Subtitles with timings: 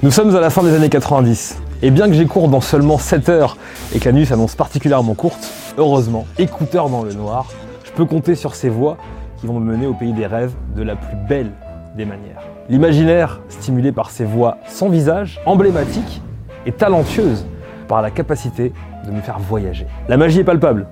[0.00, 2.98] Nous sommes à la fin des années 90, et bien que j'ai cours dans seulement
[2.98, 3.56] 7 heures
[3.92, 7.46] et que la nuit s'annonce particulièrement courte, heureusement, écouteur dans le noir,
[7.82, 8.96] je peux compter sur ces voix
[9.40, 11.50] qui vont me mener au pays des rêves de la plus belle
[11.96, 12.42] des manières.
[12.68, 16.22] L'imaginaire, stimulé par ces voix sans visage, emblématiques
[16.64, 17.44] et talentueuses
[17.88, 18.72] par la capacité
[19.04, 19.88] de me faire voyager.
[20.08, 20.86] La magie est palpable,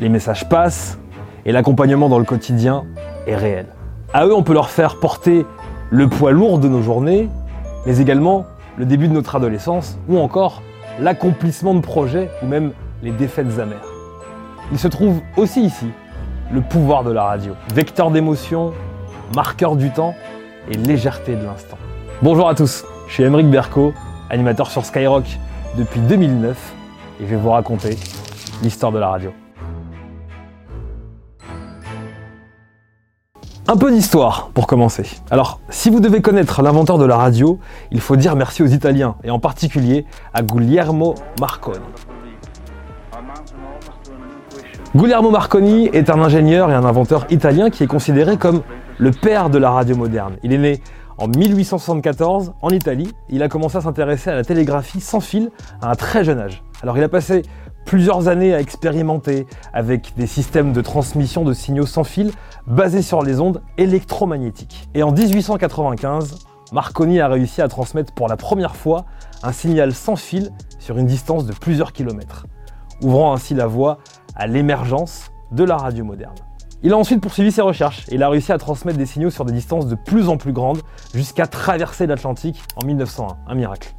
[0.00, 0.98] les messages passent
[1.46, 2.86] et l'accompagnement dans le quotidien
[3.28, 3.66] est réel.
[4.12, 5.46] À eux, on peut leur faire porter
[5.90, 7.28] le poids lourd de nos journées
[7.88, 8.44] mais également
[8.76, 10.62] le début de notre adolescence ou encore
[11.00, 12.72] l'accomplissement de projets ou même
[13.02, 13.88] les défaites amères.
[14.70, 15.86] Il se trouve aussi ici
[16.52, 18.74] le pouvoir de la radio, vecteur d'émotion,
[19.34, 20.14] marqueur du temps
[20.70, 21.78] et légèreté de l'instant.
[22.20, 23.94] Bonjour à tous, je suis Emeric Berco,
[24.28, 25.38] animateur sur Skyrock
[25.78, 26.74] depuis 2009
[27.20, 27.96] et je vais vous raconter
[28.62, 29.32] l'histoire de la radio.
[33.70, 35.04] Un peu d'histoire pour commencer.
[35.30, 37.58] Alors, si vous devez connaître l'inventeur de la radio,
[37.90, 41.84] il faut dire merci aux Italiens, et en particulier à Guglielmo Marconi.
[44.96, 48.62] Guglielmo Marconi est un ingénieur et un inventeur italien qui est considéré comme
[48.96, 50.38] le père de la radio moderne.
[50.42, 50.82] Il est né
[51.18, 53.12] en 1874 en Italie.
[53.28, 55.50] Il a commencé à s'intéresser à la télégraphie sans fil
[55.82, 56.62] à un très jeune âge.
[56.82, 57.42] Alors il a passé
[57.88, 62.32] plusieurs années à expérimenter avec des systèmes de transmission de signaux sans fil
[62.66, 64.90] basés sur les ondes électromagnétiques.
[64.92, 66.34] Et en 1895,
[66.70, 69.06] Marconi a réussi à transmettre pour la première fois
[69.42, 72.46] un signal sans fil sur une distance de plusieurs kilomètres,
[73.02, 74.00] ouvrant ainsi la voie
[74.36, 76.34] à l'émergence de la radio moderne.
[76.82, 79.46] Il a ensuite poursuivi ses recherches et il a réussi à transmettre des signaux sur
[79.46, 80.82] des distances de plus en plus grandes
[81.14, 83.94] jusqu'à traverser l'Atlantique en 1901, un miracle.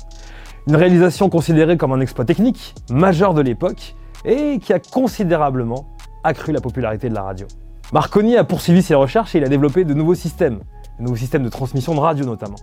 [0.69, 5.88] Une réalisation considérée comme un exploit technique majeur de l'époque et qui a considérablement
[6.24, 7.47] accru la popularité de la radio.
[7.91, 10.59] Marconi a poursuivi ses recherches et il a développé de nouveaux systèmes,
[11.00, 12.59] de nouveaux systèmes de transmission de radio notamment,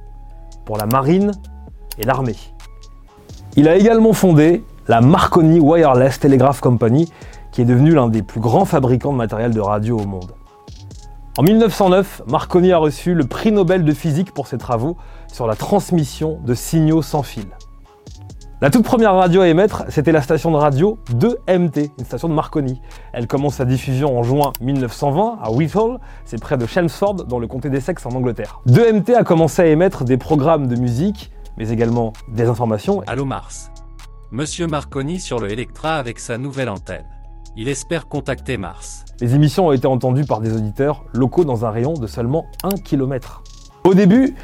[0.65, 1.33] pour la marine
[1.99, 2.37] et l'armée.
[3.56, 7.11] Il a également fondé la Marconi Wireless Telegraph Company,
[7.50, 10.31] qui est devenue l'un des plus grands fabricants de matériel de radio au monde.
[11.38, 14.97] En 1909, Marconi a reçu le prix Nobel de physique pour ses travaux
[15.27, 17.47] sur la transmission de signaux sans fil.
[18.62, 22.33] La toute première radio à émettre, c'était la station de radio 2MT, une station de
[22.33, 22.81] Marconi.
[23.12, 27.47] Elle commence sa diffusion en juin 1920 à Whitehall, c'est près de Chelmsford, dans le
[27.49, 28.62] comté d'Essex en Angleterre.
[28.67, 33.03] 2MT a commencé à émettre des programmes de musique, mais également des informations.
[33.06, 33.71] Allô Mars.
[34.31, 37.05] Monsieur Marconi sur le Electra avec sa nouvelle antenne.
[37.59, 39.05] Il espère contacter Mars.
[39.21, 42.71] Les émissions ont été entendues par des auditeurs locaux dans un rayon de seulement 1
[42.83, 43.43] km.
[43.84, 44.34] Au début,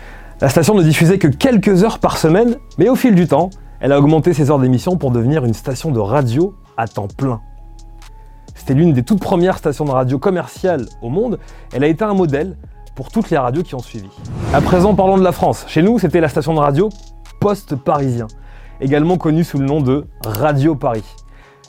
[0.43, 3.49] la station ne diffusait que quelques heures par semaine, mais au fil du temps,
[3.83, 7.41] elle a augmenté ses heures d'émission pour devenir une station de radio à temps plein.
[8.55, 11.41] C'était l'une des toutes premières stations de radio commerciales au monde.
[11.75, 12.57] Elle a été un modèle
[12.95, 14.09] pour toutes les radios qui ont suivi.
[14.55, 15.65] À présent, parlons de la France.
[15.67, 16.91] Chez nous, c'était la station de radio
[17.41, 18.29] Poste Parisien,
[18.81, 21.05] également connue sous le nom de Radio Paris.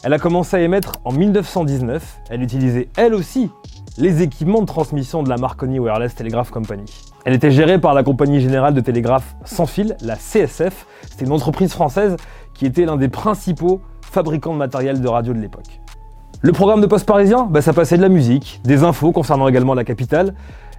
[0.03, 2.21] Elle a commencé à émettre en 1919.
[2.29, 3.49] Elle utilisait elle aussi
[3.97, 6.85] les équipements de transmission de la Marconi Wireless Telegraph Company.
[7.25, 10.87] Elle était gérée par la Compagnie Générale de Télégraphe Sans Fil, la CSF.
[11.09, 12.15] C'était une entreprise française
[12.53, 15.79] qui était l'un des principaux fabricants de matériel de radio de l'époque.
[16.41, 19.75] Le programme de Poste Parisien, bah, ça passait de la musique, des infos concernant également
[19.75, 20.33] la capitale.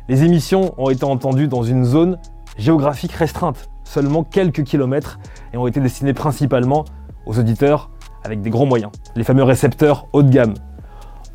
[0.08, 2.18] Les émissions ont été entendues dans une zone
[2.58, 5.18] géographique restreinte, seulement quelques kilomètres,
[5.52, 6.84] et ont été destinées principalement
[7.26, 7.90] aux auditeurs
[8.24, 10.54] avec des gros moyens, les fameux récepteurs haut de gamme.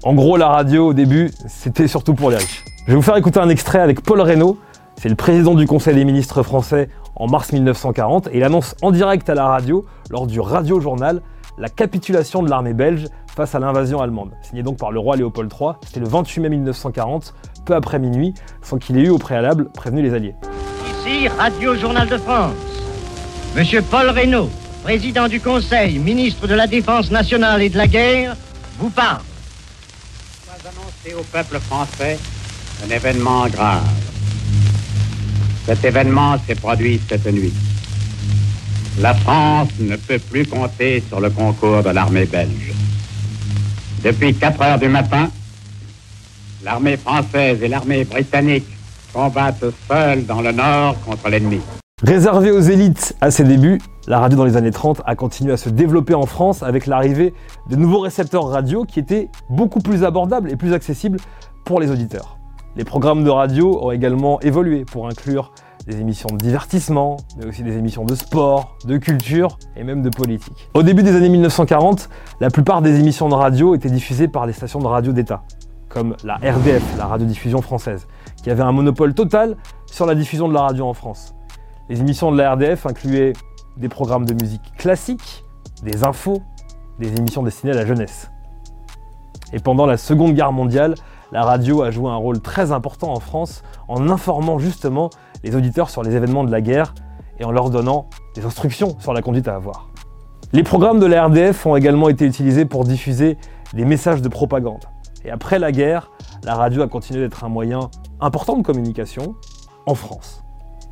[0.03, 2.63] En gros, la radio au début, c'était surtout pour les riches.
[2.85, 4.57] Je vais vous faire écouter un extrait avec Paul Reynaud,
[4.95, 6.87] c'est le président du Conseil des ministres français
[7.17, 11.21] en mars 1940 et il annonce en direct à la radio, lors du radio-journal,
[11.57, 15.51] la capitulation de l'armée belge face à l'invasion allemande, signé donc par le roi Léopold
[15.51, 15.71] III.
[15.85, 17.33] C'était le 28 mai 1940,
[17.65, 20.35] peu après minuit, sans qu'il ait eu au préalable prévenu les Alliés.
[21.05, 22.53] Ici, Radio Journal de France.
[23.53, 24.49] Monsieur Paul Reynaud,
[24.83, 28.37] président du Conseil, ministre de la Défense nationale et de la guerre,
[28.79, 29.21] vous parle.
[31.05, 32.17] Annoncer au peuple français
[32.85, 33.83] un événement grave.
[35.65, 37.53] Cet événement s'est produit cette nuit.
[38.99, 42.73] La France ne peut plus compter sur le concours de l'armée belge.
[44.03, 45.29] Depuis 4 heures du matin,
[46.63, 48.67] l'armée française et l'armée britannique
[49.13, 51.61] combattent seules dans le nord contre l'ennemi.
[52.03, 55.57] Réservée aux élites à ses débuts, la radio dans les années 30 a continué à
[55.57, 57.33] se développer en France avec l'arrivée
[57.69, 61.19] de nouveaux récepteurs radio qui étaient beaucoup plus abordables et plus accessibles
[61.65, 62.37] pour les auditeurs.
[62.75, 65.51] Les programmes de radio ont également évolué pour inclure
[65.87, 70.09] des émissions de divertissement, mais aussi des émissions de sport, de culture et même de
[70.09, 70.69] politique.
[70.73, 72.09] Au début des années 1940,
[72.39, 75.41] la plupart des émissions de radio étaient diffusées par les stations de radio d'État,
[75.89, 78.07] comme la RDF, la radiodiffusion française,
[78.43, 79.57] qui avait un monopole total
[79.87, 81.33] sur la diffusion de la radio en France.
[81.89, 83.33] Les émissions de la RDF incluaient
[83.77, 85.43] des programmes de musique classique,
[85.83, 86.41] des infos,
[86.99, 88.31] des émissions destinées à la jeunesse.
[89.53, 90.95] Et pendant la Seconde Guerre mondiale,
[91.31, 95.09] la radio a joué un rôle très important en France en informant justement
[95.43, 96.93] les auditeurs sur les événements de la guerre
[97.39, 99.89] et en leur donnant des instructions sur la conduite à avoir.
[100.51, 103.37] Les programmes de la RDF ont également été utilisés pour diffuser
[103.73, 104.83] des messages de propagande.
[105.23, 106.11] Et après la guerre,
[106.43, 109.35] la radio a continué d'être un moyen important de communication
[109.85, 110.43] en France.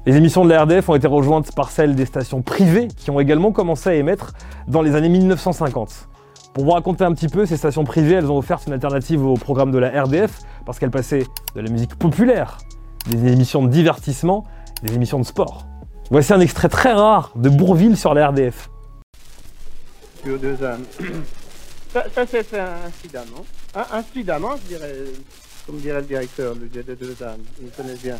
[0.08, 3.20] Les émissions de la RDF ont été rejointes par celles des stations privées qui ont
[3.20, 4.32] également commencé à émettre
[4.66, 6.08] dans les années 1950.
[6.54, 9.34] Pour vous raconter un petit peu, ces stations privées, elles ont offert une alternative au
[9.34, 11.26] programme de la RDF parce qu'elles passaient
[11.56, 12.58] de la musique populaire,
[13.08, 14.46] des émissions de divertissement,
[14.82, 15.66] des émissions de sport.
[16.10, 18.70] Voici un extrait très rare de Bourville sur la RDF.
[20.24, 20.86] Sur deux ânes.
[21.92, 22.46] Ça, ça fait
[22.86, 23.46] incidemment.
[23.92, 24.94] Incidemment, je dirais,
[25.66, 27.42] comme dirait le directeur, le de deux ânes.
[27.62, 28.18] Il connaît bien.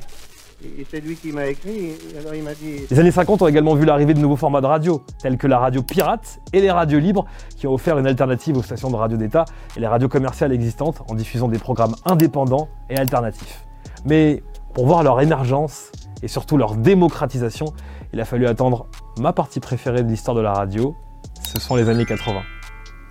[0.64, 3.76] Et c'est lui qui m'a écrit, alors il m'a dit Les années 50 ont également
[3.76, 6.98] vu l'arrivée de nouveaux formats de radio, tels que la radio pirate et les radios
[6.98, 7.26] libres,
[7.56, 9.46] qui ont offert une alternative aux stations de radio d'État
[9.76, 13.66] et les radios commerciales existantes en diffusant des programmes indépendants et alternatifs.
[14.06, 14.42] Mais
[14.74, 15.92] pour voir leur émergence
[16.24, 17.68] et surtout leur démocratisation,
[18.12, 18.88] il a fallu attendre
[19.20, 20.96] ma partie préférée de l'histoire de la radio,
[21.44, 22.42] ce sont les années 80.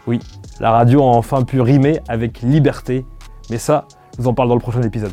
[0.08, 0.18] Oui,
[0.58, 3.06] la radio a enfin pu rimer avec liberté,
[3.50, 5.12] mais ça, je vous en parle dans le prochain épisode.